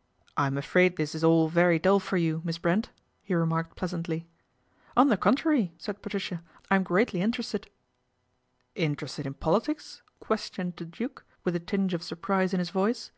[0.36, 2.90] "I am afraid this is all very dull for you, Mis Brent,"
[3.22, 4.28] he remarked pleasantly."
[4.94, 7.70] On the contrary/' said Patricia," I ac greatly interested.""
[8.90, 13.10] Interested in politics?" questioned the Duke with a tinge of surprise in his voice.